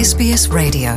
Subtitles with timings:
[0.00, 0.96] SBS Radio.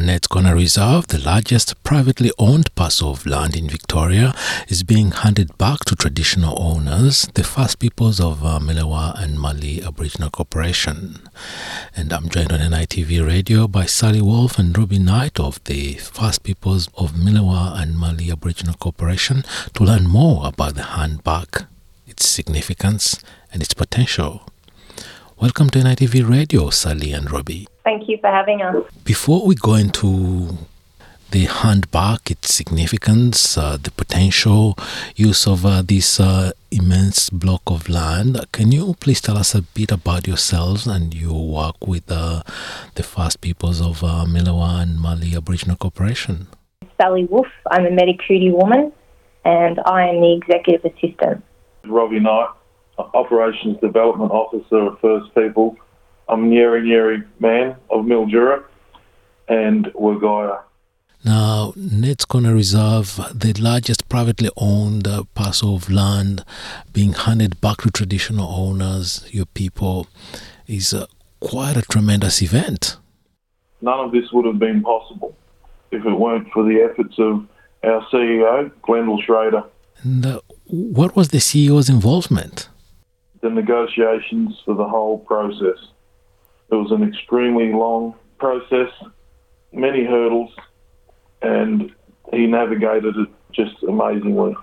[0.00, 4.32] Ned's Corner Reserve, the largest privately owned parcel of land in Victoria,
[4.68, 9.82] is being handed back to traditional owners, the First Peoples of uh, Millewa and Mallee
[9.82, 11.18] Aboriginal Corporation.
[11.96, 16.44] And I'm joined on NITV Radio by Sally Wolf and Robbie Knight of the First
[16.44, 21.66] Peoples of Millewa and Mallee Aboriginal Corporation to learn more about the handback,
[22.06, 23.20] its significance,
[23.52, 24.46] and its potential.
[25.40, 27.66] Welcome to NITV Radio, Sally and Robbie.
[27.82, 28.76] Thank you for having us.
[29.04, 30.56] Before we go into
[31.32, 34.78] the handbag, its significance, uh, the potential
[35.16, 39.62] use of uh, this uh, immense block of land, can you please tell us a
[39.62, 42.42] bit about yourselves and your work with uh,
[42.94, 46.46] the First Peoples of uh, Millewa and Mallee Aboriginal Corporation?
[46.96, 47.48] Sally Wolf.
[47.70, 48.92] I'm a Medicooty woman
[49.44, 51.44] and I am the executive assistant.
[51.84, 52.48] Robbie Knight,
[52.98, 55.76] Operations Development Officer of First People.
[56.28, 58.64] I'm Nyeri Nyeri man of Mildura
[59.48, 60.62] and Wagaya.
[61.24, 66.44] Now, Ned's Corner Reserve, the largest privately owned uh, parcel of land
[66.92, 70.06] being handed back to traditional owners, your people,
[70.66, 71.06] is uh,
[71.40, 72.98] quite a tremendous event.
[73.80, 75.34] None of this would have been possible
[75.90, 77.46] if it weren't for the efforts of
[77.82, 79.64] our CEO, Glendale Schrader.
[80.02, 82.68] And uh, what was the CEO's involvement?
[83.44, 85.76] The negotiations for the whole process.
[86.70, 88.88] It was an extremely long process,
[89.70, 90.50] many hurdles,
[91.42, 91.94] and
[92.32, 94.56] he navigated it just amazingly.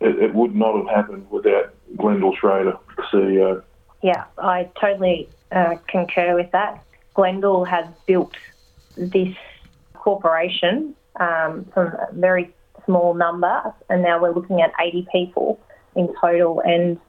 [0.00, 2.78] It, it would not have happened without Glendale Schrader,
[3.12, 3.64] CEO.
[4.04, 6.80] Yeah, I totally uh, concur with that.
[7.14, 8.36] Glendale has built
[8.96, 9.34] this
[9.94, 15.58] corporation um, from a very small number, and now we're looking at 80 people
[15.96, 17.00] in total, and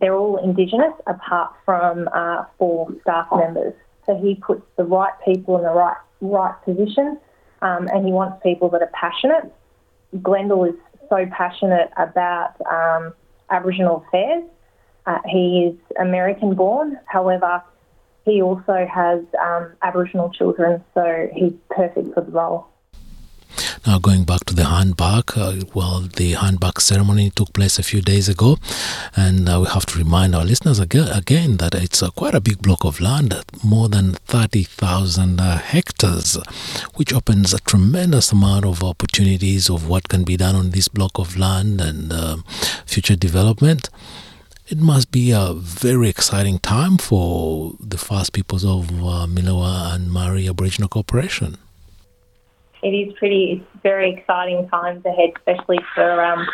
[0.00, 3.74] they're all Indigenous apart from uh, four staff members.
[4.06, 7.18] So he puts the right people in the right right position,
[7.62, 9.52] um, and he wants people that are passionate.
[10.22, 10.74] Glendale is
[11.08, 13.12] so passionate about um,
[13.50, 14.44] Aboriginal affairs.
[15.06, 17.62] Uh, he is American born, however,
[18.24, 22.66] he also has um, Aboriginal children, so he's perfect for the role.
[23.86, 28.02] Now, going back to the handback, uh, well, the handback ceremony took place a few
[28.02, 28.58] days ago,
[29.16, 32.42] and uh, we have to remind our listeners again, again that it's uh, quite a
[32.42, 36.36] big block of land, more than 30,000 uh, hectares,
[36.96, 41.12] which opens a tremendous amount of opportunities of what can be done on this block
[41.18, 42.36] of land and uh,
[42.84, 43.88] future development.
[44.68, 50.48] It must be a very exciting time for the First Peoples of uh, and Mallee
[50.48, 51.56] Aboriginal Corporation
[52.82, 56.46] it is pretty, it's very exciting times ahead, especially for um,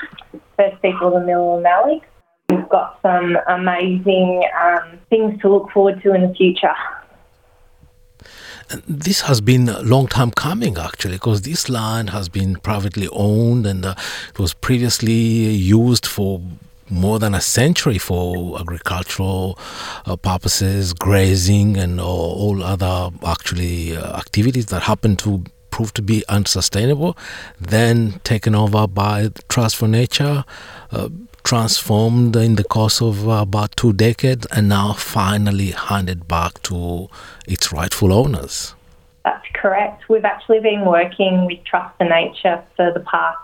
[0.57, 2.03] First People of Mill and.
[2.49, 6.75] We've got some amazing um, things to look forward to in the future.
[8.89, 13.65] This has been a long time coming, actually, because this land has been privately owned
[13.65, 13.95] and uh,
[14.29, 16.41] it was previously used for
[16.89, 19.59] more than a century for agricultural
[20.07, 25.45] uh, purposes, grazing, and all, all other actually uh, activities that happen to
[25.77, 27.15] proved to be unsustainable,
[27.61, 30.43] then taken over by Trust for Nature,
[30.91, 31.11] uh,
[31.45, 37.11] transformed in the course of uh, about two decades, and now finally handed back to
[37.47, 38.75] its rightful owners.
[39.23, 40.09] That's correct.
[40.09, 43.37] We've actually been working with Trust for Nature for the past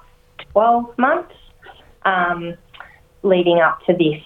[0.52, 1.34] 12 months
[2.06, 2.54] um,
[3.22, 4.22] leading up to this.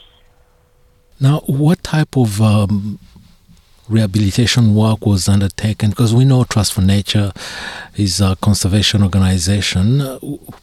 [1.20, 3.00] Now, what type of um,
[3.88, 7.32] rehabilitation work was undertaken because we know Trust for Nature
[7.96, 9.98] is a conservation organization.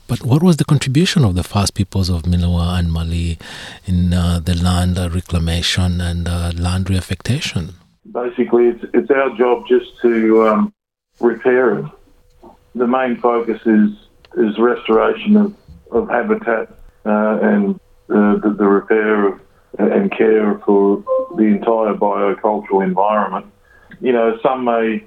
[0.08, 3.38] But what was the contribution of the First Peoples of Millewa and Mallee
[3.86, 7.74] in uh, the land reclamation and uh, land reaffectation?
[8.12, 10.74] Basically, it's, it's our job just to um,
[11.20, 11.86] repair it.
[12.76, 13.92] The main focus is
[14.36, 15.56] is restoration of,
[15.92, 16.70] of habitat
[17.06, 19.40] uh, and the, the repair of
[19.80, 21.04] and care for
[21.36, 23.48] the entire biocultural environment.
[24.00, 25.04] You know, some may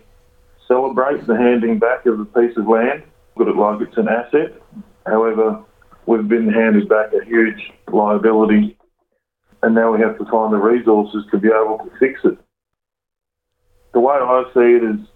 [0.66, 3.02] celebrate the handing back of a piece of land,
[3.36, 4.60] look at it like it's an asset.
[5.06, 5.62] However,
[6.06, 8.76] we've been handed back a huge liability,
[9.62, 12.38] and now we have to find the resources to be able to fix it.
[13.92, 15.06] The way I see it is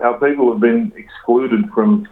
[0.00, 2.08] our people have been excluded from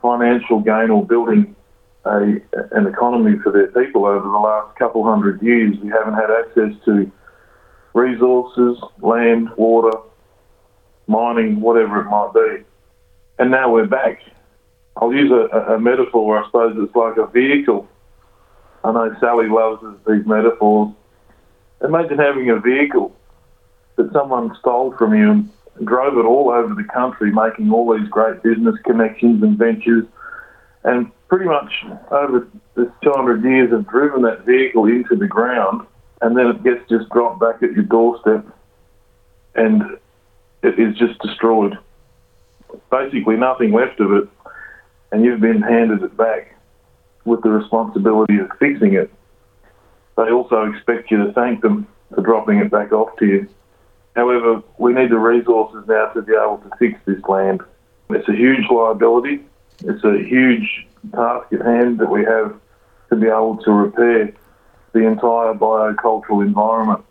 [0.00, 1.54] financial gain or building
[2.04, 2.40] a,
[2.72, 5.76] an economy for their people over the last couple hundred years.
[5.82, 7.10] We haven't had access to
[7.94, 9.96] resources, land, water,
[11.06, 12.64] mining, whatever it might be.
[13.38, 14.20] And now we're back.
[14.96, 17.88] I'll use a, a metaphor, I suppose it's like a vehicle.
[18.84, 20.92] I know Sally loves these metaphors.
[21.82, 23.14] Imagine having a vehicle
[23.96, 28.08] that someone stole from you and drove it all over the country, making all these
[28.08, 30.04] great business connections and ventures,
[30.84, 31.72] and pretty much
[32.10, 35.86] over this 200 years have driven that vehicle into the ground,
[36.20, 38.44] and then it gets just dropped back at your doorstep,
[39.54, 39.82] and
[40.62, 41.78] it is just destroyed.
[42.90, 44.28] Basically, nothing left of it,
[45.10, 46.54] and you've been handed it back
[47.24, 49.10] with the responsibility of fixing it.
[50.16, 53.48] They also expect you to thank them for dropping it back off to you.
[54.14, 57.62] However, we need the resources now to be able to fix this land.
[58.10, 59.42] It's a huge liability.
[59.80, 62.54] It's a huge task at hand that we have
[63.10, 64.32] to be able to repair
[64.92, 67.04] the entire biocultural environment.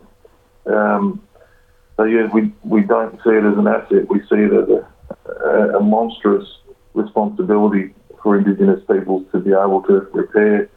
[0.66, 1.22] Um,
[1.96, 4.08] so yeah, we, we don't see it as an asset.
[4.08, 4.68] We see it as
[5.44, 6.46] a, a monstrous
[6.94, 10.68] responsibility for Indigenous peoples to be able to repair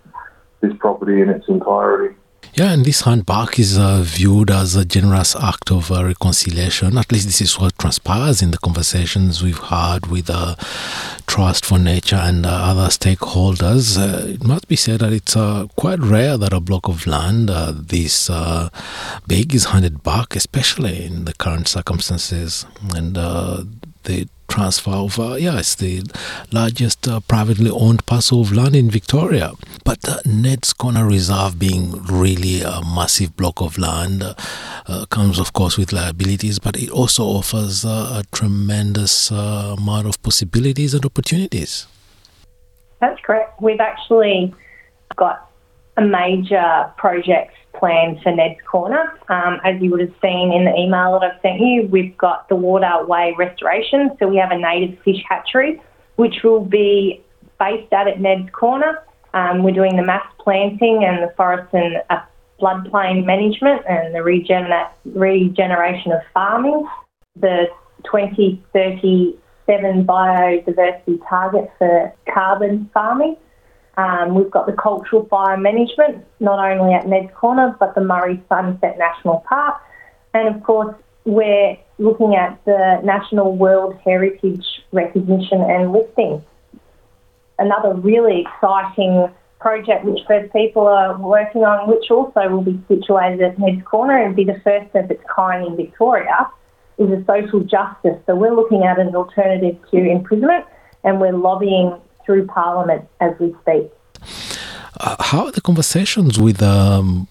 [0.61, 2.15] this property in its entirety.
[2.57, 6.97] Yeah, and this handbook is uh, viewed as a generous act of uh, reconciliation.
[6.97, 10.55] At least this is what transpires in the conversations we've had with uh,
[11.27, 13.97] Trust for Nature and uh, other stakeholders.
[13.97, 17.49] Uh, it must be said that it's uh, quite rare that a block of land
[17.49, 18.31] this
[19.27, 22.65] big is handed back, especially in the current circumstances.
[22.95, 26.03] And the transfer of, uh, yeah, it's the
[26.51, 29.51] largest uh, privately owned parcel of land in Victoria.
[29.83, 34.33] But uh, Ned's Corner Reserve being really a massive block of land uh,
[34.87, 40.21] uh, comes, of course, with liabilities, but it also offers uh, a tremendous amount of
[40.23, 41.87] possibilities and opportunities.
[43.01, 43.61] That's correct.
[43.61, 44.53] We've actually
[45.17, 45.49] got
[45.97, 49.17] a major project planned for Ned's Corner.
[49.29, 52.49] Um, as you would have seen in the email that I've sent you, we've got
[52.49, 54.11] the waterway restoration.
[54.19, 55.81] So we have a native fish hatchery,
[56.15, 57.23] which will be
[57.59, 59.03] based out at Ned's Corner.
[59.33, 62.21] Um, we're doing the mass planting and the forest and uh,
[62.59, 66.87] floodplain management and the regener- regeneration of farming.
[67.35, 67.67] The
[68.05, 73.35] 2037 biodiversity target for carbon farming.
[73.97, 78.43] Um, we've got the cultural fire management, not only at Ned's Corner, but the Murray
[78.49, 79.81] Sunset National Park.
[80.33, 86.43] And of course, we're looking at the National World Heritage recognition and listing.
[87.57, 93.41] Another really exciting project which First People are working on, which also will be situated
[93.41, 96.49] at Ned's Corner and be the first of its kind in Victoria,
[96.97, 98.17] is a social justice.
[98.25, 100.65] So we're looking at an alternative to imprisonment
[101.03, 103.91] and we're lobbying through Parliament as we speak.
[104.99, 107.27] Uh, how are the conversations with um,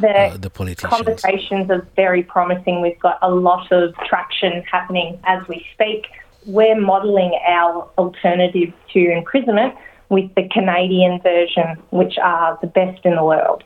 [0.00, 0.92] the, uh, the politicians?
[0.92, 2.80] Conversations are very promising.
[2.80, 6.06] We've got a lot of traction happening as we speak.
[6.46, 9.74] We're modelling our alternative to imprisonment
[10.08, 13.62] with the Canadian version, which are the best in the world.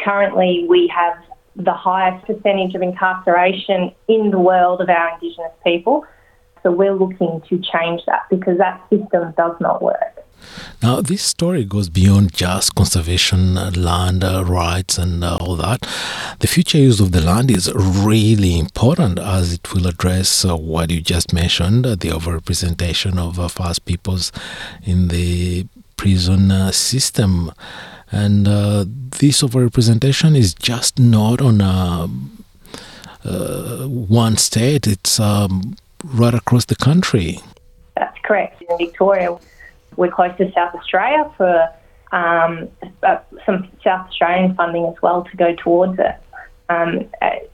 [0.00, 1.16] Currently, we have
[1.56, 6.06] the highest percentage of incarceration in the world of our Indigenous people.
[6.62, 10.22] So we're looking to change that because that system does not work.
[10.82, 15.86] Now, this story goes beyond just conservation, uh, land uh, rights, and uh, all that.
[16.40, 20.90] The future use of the land is really important as it will address uh, what
[20.90, 24.32] you just mentioned uh, the overrepresentation of uh, First Peoples
[24.82, 25.66] in the
[25.96, 27.52] prison system.
[28.10, 31.60] And this overrepresentation is just not on
[33.24, 37.38] one state, it's um, right across the country.
[37.96, 38.62] That's correct.
[38.62, 39.38] In Victoria,
[39.96, 41.68] we're close to South Australia for
[42.12, 42.68] um,
[43.46, 46.16] some South Australian funding as well to go towards it.
[46.68, 47.10] Um,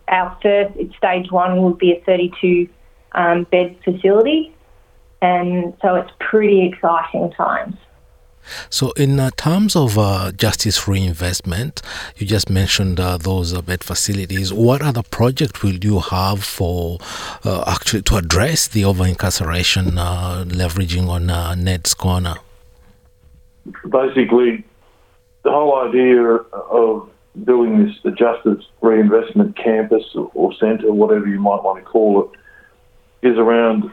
[0.08, 2.68] our first stage one would be a 32
[3.12, 4.54] um, bed facility,
[5.22, 7.76] and so it's pretty exciting times.
[8.70, 11.82] So, in uh, terms of uh, justice reinvestment,
[12.16, 14.52] you just mentioned uh, those uh, bed facilities.
[14.52, 16.98] What other project will you have for
[17.44, 21.26] uh, actually to address the over incarceration, uh, leveraging on
[21.62, 22.36] Ned's Corner?
[23.88, 24.64] Basically,
[25.42, 27.10] the whole idea of
[27.44, 33.28] building this the justice reinvestment campus or centre, whatever you might want to call it,
[33.28, 33.90] is around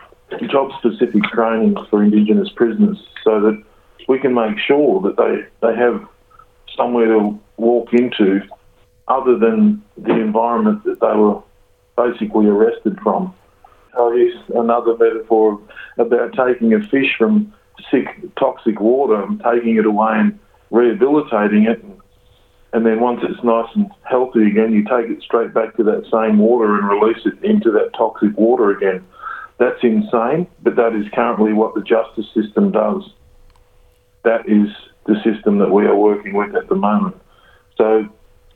[0.49, 3.63] job specific training for Indigenous prisoners so that
[4.07, 6.07] we can make sure that they, they have
[6.75, 8.41] somewhere to walk into
[9.07, 11.41] other than the environment that they were
[11.97, 13.33] basically arrested from.
[13.97, 15.59] I'll use another metaphor
[15.97, 17.53] about taking a fish from
[17.89, 18.07] sick,
[18.37, 21.83] toxic water and taking it away and rehabilitating it.
[22.73, 26.03] And then once it's nice and healthy again, you take it straight back to that
[26.11, 29.05] same water and release it into that toxic water again.
[29.57, 33.03] That's insane, but that is currently what the justice system does
[34.25, 34.69] that is
[35.05, 37.15] the system that we are working with at the moment.
[37.77, 38.07] So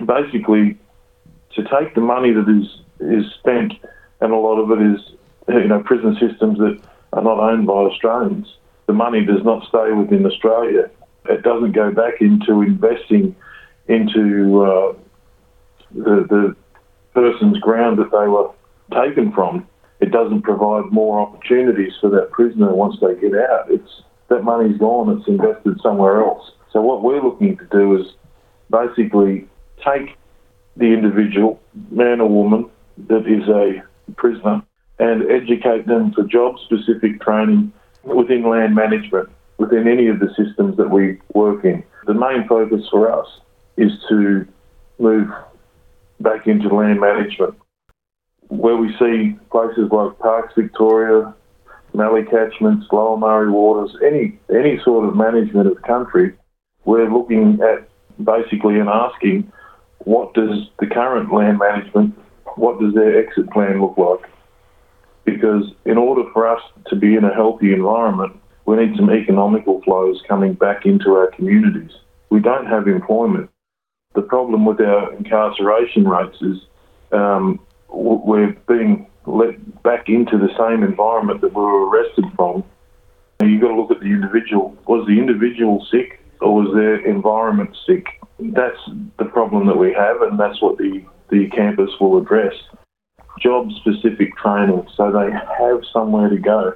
[0.05, 0.77] basically,
[1.55, 3.73] to take the money that is is spent,
[4.19, 4.99] and a lot of it is,
[5.47, 6.79] you know, prison systems that
[7.13, 8.47] are not owned by Australians.
[8.87, 10.89] The money does not stay within Australia.
[11.25, 13.35] It doesn't go back into investing
[13.87, 14.93] into uh,
[15.91, 16.55] the, the
[17.13, 18.49] person's ground that they were
[18.91, 19.67] taken from.
[19.99, 23.69] It doesn't provide more opportunities for that prisoner once they get out.
[23.69, 25.17] It's that money's gone.
[25.17, 26.51] It's invested somewhere else.
[26.71, 28.07] So what we're looking to do is
[28.69, 29.47] basically
[29.83, 30.15] take
[30.77, 31.59] the individual,
[31.91, 32.69] man or woman,
[33.07, 33.83] that is a
[34.13, 34.61] prisoner,
[34.99, 40.89] and educate them for job-specific training within land management, within any of the systems that
[40.89, 41.83] we work in.
[42.05, 43.27] The main focus for us
[43.77, 44.47] is to
[44.99, 45.29] move
[46.19, 47.55] back into land management,
[48.49, 51.33] where we see places like Parks Victoria,
[51.99, 56.33] Mallee catchments, Lower Murray waters, any any sort of management of country,
[56.85, 57.89] we're looking at
[58.23, 59.51] basically and asking
[59.99, 62.17] what does the current land management,
[62.55, 64.29] what does their exit plan look like?
[65.25, 68.33] Because in order for us to be in a healthy environment,
[68.65, 71.91] we need some economical flows coming back into our communities.
[72.29, 73.49] We don't have employment.
[74.15, 76.57] The problem with our incarceration rates is
[77.11, 82.63] um, we're being let back into the same environment that we were arrested from.
[83.41, 84.75] You've got to look at the individual.
[84.87, 88.05] Was the individual sick or was their environment sick?
[88.39, 88.79] That's
[89.17, 92.53] the problem that we have, and that's what the, the campus will address.
[93.39, 96.73] Job specific training so they have somewhere to go.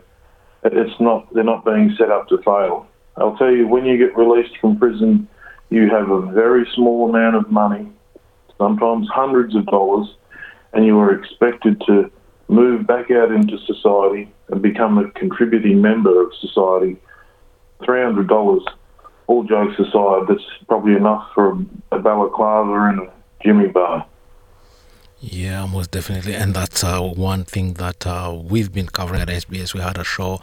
[0.63, 2.87] It's not, they're not being set up to fail.
[3.17, 5.27] I'll tell you, when you get released from prison,
[5.69, 7.91] you have a very small amount of money,
[8.57, 10.07] sometimes hundreds of dollars,
[10.71, 12.09] and you are expected to
[12.47, 16.97] move back out into society and become a contributing member of society.
[17.81, 18.61] $300,
[19.27, 21.57] all jokes aside, that's probably enough for
[21.91, 24.05] a balaclava and a Jimmy bar.
[25.25, 29.73] Yeah, most definitely, and that's uh, one thing that uh, we've been covering at SBS.
[29.73, 30.41] We had a show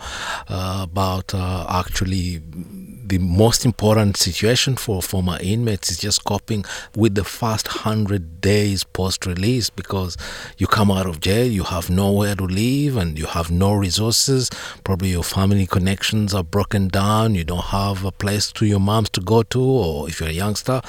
[0.48, 2.40] uh, about uh, actually
[3.10, 8.84] the most important situation for former inmates is just coping with the first hundred days
[8.84, 10.16] post release because
[10.58, 14.48] you come out of jail, you have nowhere to live, and you have no resources.
[14.84, 17.34] Probably your family connections are broken down.
[17.34, 20.32] You don't have a place to your moms to go to, or if you're a
[20.32, 20.80] youngster,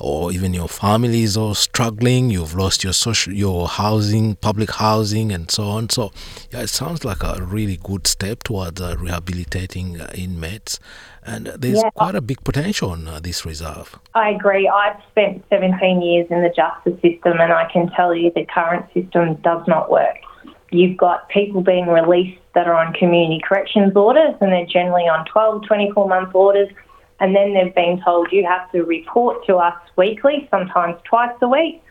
[0.00, 2.30] or even your family is all struggling.
[2.30, 5.90] You've lost your social, your housing, public housing, and so on.
[5.90, 6.12] So,
[6.52, 10.78] yeah, it sounds like a really good step towards uh, rehabilitating uh, inmates
[11.26, 11.90] and there's yeah.
[11.90, 13.98] quite a big potential on uh, this reserve.
[14.14, 14.68] I agree.
[14.68, 18.86] I've spent 17 years in the justice system, and I can tell you the current
[18.92, 20.16] system does not work.
[20.70, 25.24] You've got people being released that are on community corrections orders, and they're generally on
[25.26, 26.68] 12, 24 month orders.
[27.20, 31.48] And then they've been told you have to report to us weekly, sometimes twice a
[31.48, 31.82] week,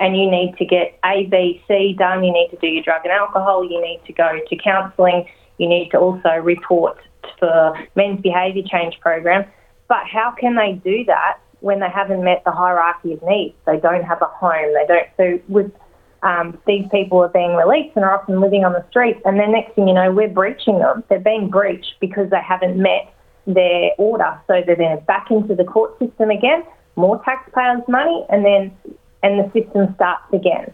[0.00, 2.24] and you need to get A, B, C done.
[2.24, 3.62] You need to do your drug and alcohol.
[3.62, 5.28] You need to go to counselling.
[5.58, 6.98] You need to also report
[7.38, 9.44] for men's behaviour change program.
[9.88, 13.54] But how can they do that when they haven't met the hierarchy of needs?
[13.66, 14.72] They don't have a home.
[14.74, 15.06] They don't.
[15.18, 15.70] So with
[16.22, 19.52] um, these people are being released and are often living on the streets, and then
[19.52, 21.04] next thing you know, we're breaching them.
[21.08, 23.12] They're being breached because they haven't met
[23.46, 26.62] their order, so they're then back into the court system again,
[26.96, 28.70] more taxpayers' money, and then
[29.22, 30.72] and the system starts again.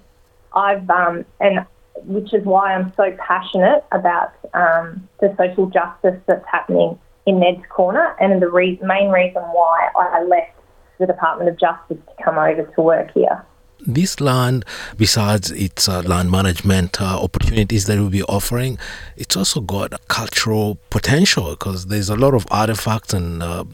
[0.55, 1.67] I've um, and
[2.05, 7.65] which is why I'm so passionate about um, the social justice that's happening in Ned's
[7.69, 10.53] Corner, and the re- main reason why I left
[10.99, 13.45] the Department of Justice to come over to work here.
[13.81, 14.65] This land,
[14.97, 18.79] besides its uh, land management uh, opportunities that we'll be offering,
[19.17, 23.65] it's also got a cultural potential because there's a lot of artifacts and uh,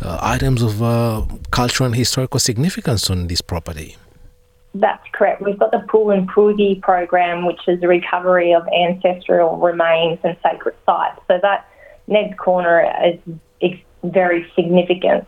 [0.00, 3.96] uh items of uh, cultural and historical significance on this property.
[4.74, 5.42] That's correct.
[5.42, 10.36] We've got the Pool and Pulin program, which is the recovery of ancestral remains and
[10.42, 11.20] sacred sites.
[11.26, 11.68] So that
[12.06, 13.18] Ned's Corner is,
[13.60, 15.26] is very significant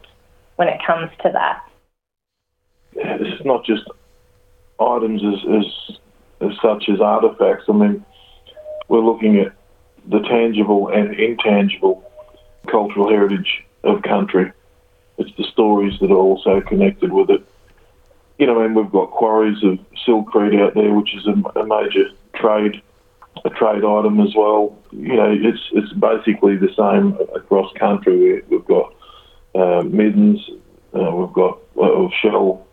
[0.56, 1.68] when it comes to that.
[2.94, 3.82] Yeah, this is not just
[4.78, 5.96] items as, as,
[6.50, 7.68] as such as artefacts.
[7.68, 8.04] I mean,
[8.88, 9.52] we're looking at
[10.08, 12.04] the tangible and intangible
[12.68, 14.52] cultural heritage of country.
[15.18, 17.44] It's the stories that are also connected with it
[18.42, 22.10] you know, and we've got quarries of silcrete out there, which is a, a major
[22.34, 22.82] trade
[23.44, 24.76] a trade item as well.
[24.90, 28.42] You know, it's it's basically the same across country.
[28.48, 28.94] We, have got
[29.54, 30.40] uh, middens,
[30.92, 32.66] uh, we've got uh, shell,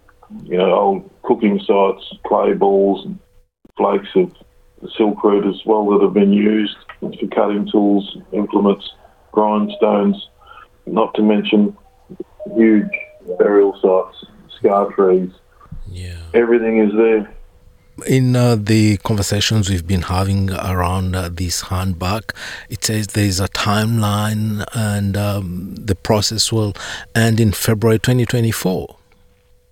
[0.43, 3.19] you know, old cooking sites, clay balls, and
[3.77, 4.33] flakes of
[4.97, 8.91] silcrete as well that have been used for cutting tools, implements,
[9.33, 10.15] grindstones.
[10.87, 11.77] Not to mention
[12.55, 12.89] huge
[13.37, 14.25] burial sites,
[14.57, 15.29] scar trees,
[15.91, 16.17] yeah.
[16.33, 17.33] Everything is there.
[18.07, 22.33] In uh, the conversations we've been having around uh, this handbook,
[22.69, 26.73] it says there is a timeline and um, the process will
[27.13, 28.95] end in February 2024.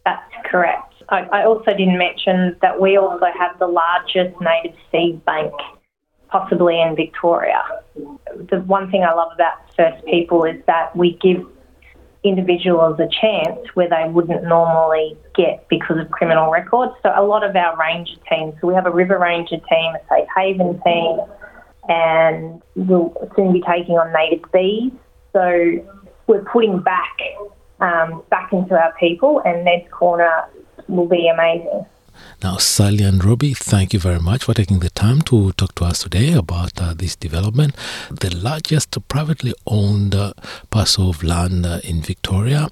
[0.03, 0.93] That's correct.
[1.09, 5.53] I, I also didn't mention that we also have the largest native seed bank
[6.29, 7.63] possibly in Victoria.
[7.95, 11.45] The one thing I love about First People is that we give
[12.23, 16.93] individuals a chance where they wouldn't normally get because of criminal records.
[17.03, 19.99] So a lot of our ranger teams, so we have a river ranger team, a
[20.09, 21.19] safe haven team,
[21.89, 24.91] and we'll soon be taking on native bees.
[25.33, 27.17] So we're putting back
[27.79, 30.45] um, back into our people, and Ned's Corner
[30.87, 31.85] will be amazing.
[32.43, 35.85] Now, Sally and Robbie, thank you very much for taking the time to talk to
[35.85, 37.75] us today about uh, this development.
[38.11, 40.33] The largest privately owned uh,
[40.69, 42.69] parcel of land uh, in Victoria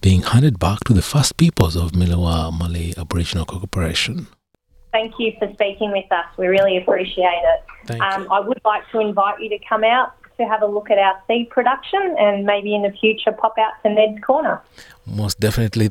[0.00, 4.26] being handed back to the first peoples of Millewa Mallee Aboriginal Corporation.
[4.92, 6.26] Thank you for speaking with us.
[6.36, 8.00] We really appreciate it.
[8.00, 8.26] Um.
[8.30, 11.20] I would like to invite you to come out to have a look at our
[11.26, 14.62] seed production and maybe in the future pop out to Ned's Corner.
[15.06, 15.90] Most definitely.